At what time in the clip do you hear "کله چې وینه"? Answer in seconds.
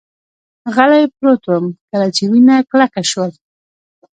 1.89-2.55